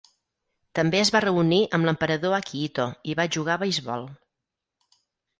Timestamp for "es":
1.01-1.09